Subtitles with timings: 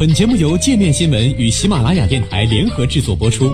[0.00, 3.52] 本节目由界面新闻与喜马拉雅电台联合制作播出。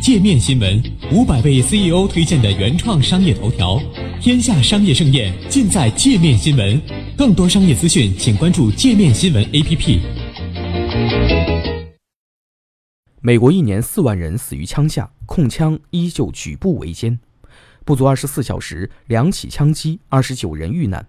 [0.00, 0.82] 界面新闻
[1.12, 3.78] 五百位 CEO 推荐的原创商业头条，
[4.18, 6.80] 天下商业盛宴尽在界面新闻。
[7.18, 10.00] 更多商业资讯，请关注界面新闻 APP。
[13.20, 17.20] 美国一年四万人死于枪下，控枪依旧举步维艰。
[17.84, 21.06] 不足二十四小时，两起枪击，二十九人遇难。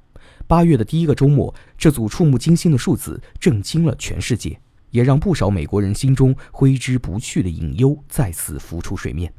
[0.49, 4.59] 八月的第一个周末，这组触目惊心的数字震惊了全世界，
[4.89, 9.31] 也让不少美国人心中挥之不去的隐忧再次浮出水面。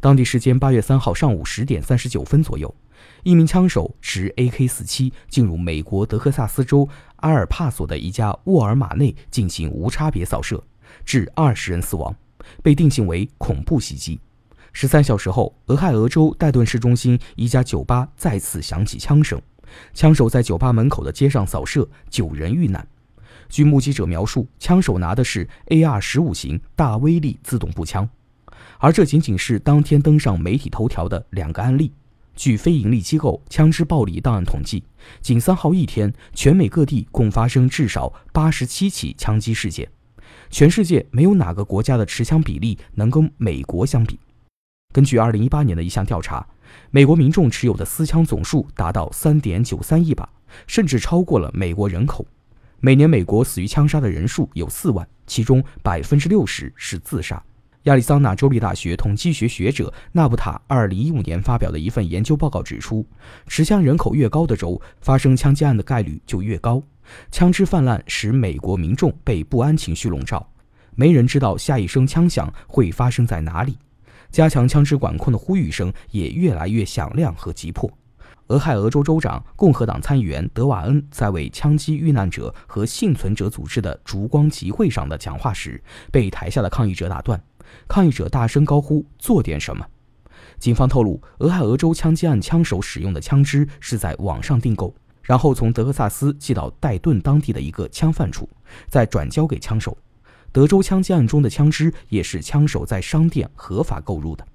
[0.00, 2.74] 当地时间八月三号上午十点三十九分左右，
[3.24, 10.64] 一名枪手持 AK-47 进入美国德克萨斯州阿尔帕索的一家沃尔玛内进行无差别扫射，
[11.04, 12.16] 致二十人死亡，
[12.62, 14.18] 被定性为恐怖袭击。
[14.72, 19.38] 十三小时后，俄亥俄州戴顿市中心一家酒吧再次响起枪声。
[19.94, 22.86] 枪手在酒吧门口的街上扫射，九人遇难。
[23.48, 28.08] 据目击者描述，枪手拿的是 AR-15 型大威力自动步枪，
[28.78, 31.92] 而这仅仅是当天登上媒体头条的两个案例。
[32.34, 34.82] 据非营利机构枪支暴力档案统计，
[35.20, 39.86] 仅三号一天，全美各地共发生至少八十七起枪击事件。
[40.48, 44.18] 全世界没有哪个国家的持枪比例能跟美国相比。
[44.92, 46.46] 根据二零一八年的一项调查。
[46.90, 50.28] 美国民众持有的私枪总数达到三点九三亿把，
[50.66, 52.26] 甚至超过了美国人口。
[52.80, 57.42] 每年美国死于枪杀的人数有四万，其中百分之六十是自杀。
[57.84, 63.06] 亚利桑那州立大学统计学学者纳布塔二零一五年发表的一份研究报告指出，
[63.48, 66.82] 持枪人口越高的州，发生枪击案的概率就越高。
[67.30, 70.48] 枪支泛滥使美国民众被不安情绪笼罩，
[70.94, 73.76] 没人知道下一声枪响会发生在哪里。
[74.32, 77.88] 加强枪支管控的呼吁声也越来越响亮和急迫。
[78.48, 85.80] 俄亥俄州州长、共和党参议员德瓦恩在为枪击遇难者和幸存者组织的烛光集会上的讲话时，
[86.10, 87.40] 被台下的抗议者打断。
[87.86, 89.86] 抗议者大声高呼：“做点什么！”
[90.58, 98.48] 警方透露，俄亥俄州枪击案枪手使用的枪支是在网上订购，然后从德克萨斯寄到戴顿当地的一个枪贩处，
[98.88, 99.96] 再转交给枪手。
[100.52, 104.46] 德州枪击案中的枪支也是枪手在商店合法购入的。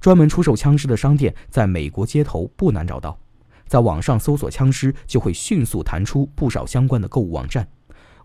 [0.00, 3.18] 专门出售枪支的商店在美国街头不难找到，
[3.66, 7.66] 在网上搜索枪支就会迅速弹出不少相关的购物网站。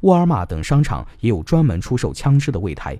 [0.01, 2.95] 沃尔玛等商场也有专门出售枪支的柜台。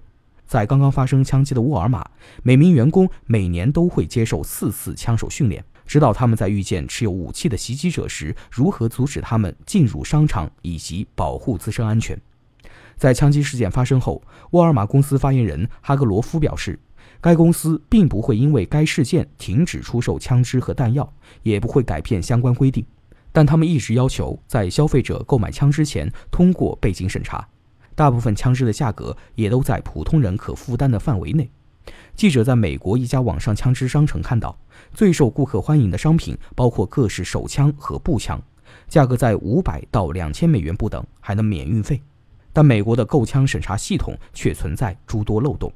[0.48, 2.04] 在刚刚发生枪击的沃尔玛，
[2.42, 12.20] 每名员工每年都会接受四次枪手训练，指导他们在遇见持有武器的袭击者时如何阻止他们进入商场以及保护自身安全。
[12.98, 14.22] 在枪击事件发生后，
[14.52, 16.80] 沃尔玛公司发言人哈格罗夫表示，
[17.22, 21.12] 该公司并不会因为该事件停止出售枪支和弹药，
[21.44, 22.84] 也不会改变相关规定。
[23.32, 27.48] 但他们一直要求在消费者购买枪支前通过背景审查。
[27.94, 31.50] 大部分枪支的价格也都在普通人可负担的范围内。
[32.16, 34.58] 记者在美国一家网上枪支商城看到，
[34.94, 38.42] 最受顾客欢迎的商品包括各式手枪和步枪，
[38.88, 42.02] 价格在五百到两千美元不等，还能免运费。
[42.58, 45.72] 但美国的购枪审查系统却存在诸多漏洞。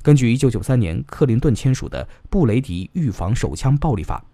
[0.00, 4.24] 根据1993年克林顿签署的《布雷迪预防手枪暴力法》，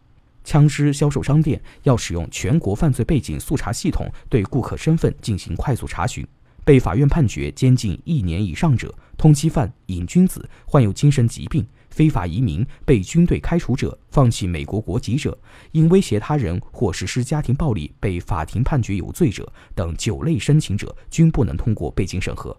[0.47, 6.23] 枪支销售商店要使用全国犯罪背景速查系统对顾客身份进行快速查询。
[6.65, 11.67] 被法院判决监禁一年以上者、通缉犯、瘾君子、患有精神疾病。
[11.91, 15.37] 非法移民、被军队开除者、放弃美国国籍者、
[15.73, 22.57] 因威胁他人或实施家庭暴力被法庭判决有罪者等九类申请者均不能通过背景审核。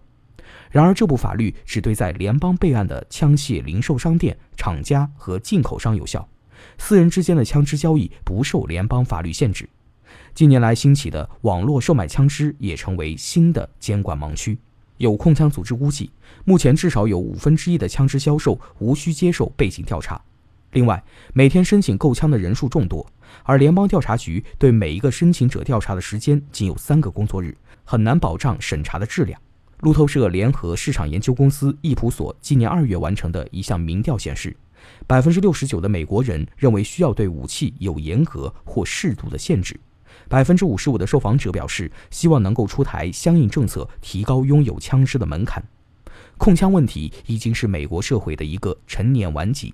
[0.70, 6.28] 然而，这部法律只对在联邦备案的枪械零售商店、厂家和进口商有效，
[6.76, 9.66] 私人之间的枪支交易不受联邦法律限制。
[10.34, 14.58] 近年来兴起的网络售卖枪支也成为新的监管盲区。
[14.96, 16.10] 有控枪组织估计，
[16.44, 20.20] 目前至少有五分之一的枪支销售无需接受背景调查。
[20.70, 21.02] 另外，
[21.34, 23.06] 每天申请购枪的人数众多，
[23.42, 27.54] 而联邦调查局对每一个申请者调查的时间仅有三个工作日，
[27.84, 29.38] 很难保障审查的质量。
[29.80, 34.56] 路透社联合市场研究公司易普所今年二月完成的一项民调显示，
[35.06, 39.78] 百分之六十九的美国人认为需要对武器有严格或适度的限制。
[40.28, 45.62] 百分之五十五的受访者表示，希望能够出台相应政策，提高拥有枪支的门槛。
[46.38, 49.72] 控枪问题已经是美国社会的一个陈年顽疾。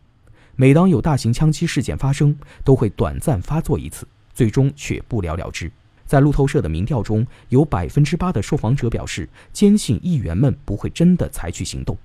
[0.57, 5.71] 每当有大型枪击事件发生，都会短暂发作一次，最终却不了了之。
[6.05, 11.97] 在路透社的民调中，有百分之八的受访者表示，坚信议员们不会真的采取行动。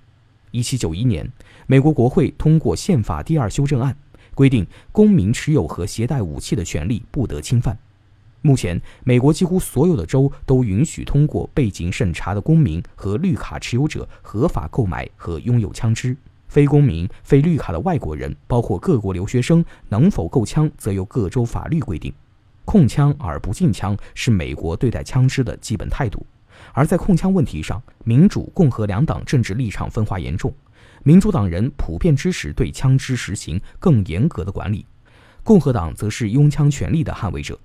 [0.51, 1.27] 一七九一年，
[1.65, 3.97] 美国国会通过宪法第二修正案，
[4.35, 7.75] 规定公民持有和携带武器的权利不得侵犯。
[8.45, 16.15] 目前，美国几乎所有的州都允许通过背景审查的公民和绿卡持有者合法购买和拥有枪支。
[16.49, 22.13] 非公民、非绿卡的外国人，包括各国留学生，能否购枪，则由各州法律规定。
[22.65, 26.25] 控枪而不禁枪是美国对待枪支的基本态度。
[26.73, 30.53] 而在控枪问题上，民主、共和两党政治立场分化严重。
[31.03, 34.85] 民主党人普遍支持对枪支实行更严格的管理，
[35.43, 37.57] 共和党则是拥枪权利的捍卫者。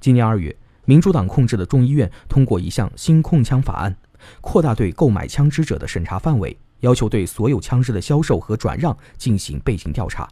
[0.00, 0.56] 今年二月，
[0.86, 3.94] 民主党控制的众议院通过一项新控枪法案，
[4.40, 10.26] 扩大对购买枪支者的审查范围，要求对所有枪支的销售和转让进行背景调查，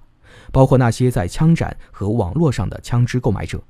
[0.51, 3.63] 包括那些在枪展和网络上的枪支购买者。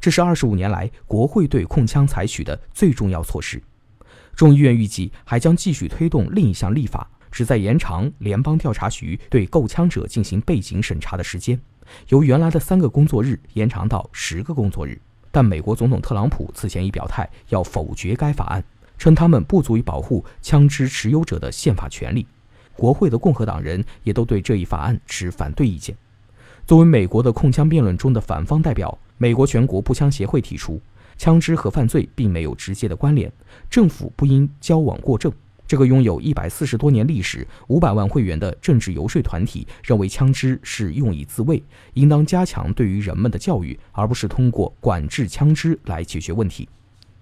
[0.00, 3.60] 这是二十五年来国会对控枪采取的最重要措施。
[4.36, 11.60] 众议院预计还将继续推动另一项立法，旨在延长联邦调查局对购枪者进行背景审查的时间，
[12.10, 15.00] 由原来的三个工作日延长到十个工作日。
[15.36, 18.64] 但美国总统特朗普此前已表态要否决该法案，
[18.96, 22.26] 称他们不足以保护枪支持有者的宪法权利。
[22.74, 25.94] 国会的共和党人也都对这一法案持反对意见。
[26.66, 30.80] 作为美国的控枪辩论中的反方代表，美国全国步枪协会提出，
[31.18, 33.30] 枪支和犯罪并没有直接的关联，
[33.68, 35.30] 政府不应矫枉过正。
[35.66, 41.62] 这个拥有一百四十多年历史、五百万会员的政治游说团体认为，枪支是用以自卫，
[41.94, 46.68] 应当加强对于人们的教育，而不是通过管制枪支来解决问题。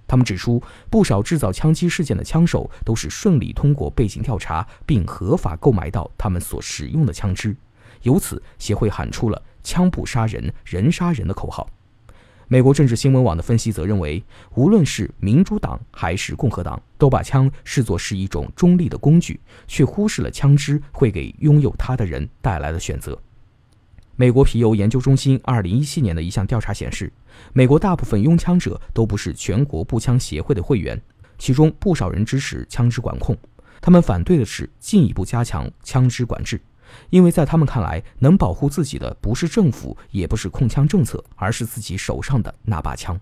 [0.07, 7.57] 他们指出，不少制造枪击事件的枪手都是顺利通过背景调查，并合法购买到他们所使用的枪支。
[8.03, 11.67] 由此，协会喊出了“枪不杀人，人杀人”的口号。
[12.55, 14.23] 美国政治新闻网的分析则认为，
[14.55, 23.21] 无论是民主党还是共和党，都把枪视作是一种中立的工具，却忽视了枪支会给拥有它的人带来的选择。
[24.15, 27.13] 美国皮尤研究中心2017年的一项调查显示，
[27.53, 31.03] 美国大部分拥枪者都不是全国步枪协会的会员，
[31.37, 33.37] 其中不少人支持枪支管控，
[33.81, 36.61] 他们反对的是进一步加强枪支管制。
[37.11, 43.19] 因为在他们看来，能保护自己的不是政府，也不是控枪政策，而是自己手上的那把枪。